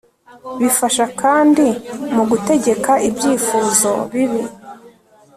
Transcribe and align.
bifasha 0.59 1.05
kandi 1.21 1.65
mu 2.15 2.23
gutegeka 2.29 2.91
ibyifuzo 3.07 3.91
bibi 4.13 4.43